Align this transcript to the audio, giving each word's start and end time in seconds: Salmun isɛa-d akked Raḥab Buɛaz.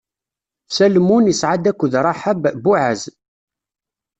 Salmun 0.75 1.31
isɛa-d 1.33 1.65
akked 1.71 1.93
Raḥab 2.05 2.41
Buɛaz. 2.63 3.01